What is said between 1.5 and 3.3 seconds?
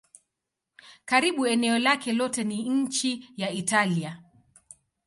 eneo lake lote ni nchi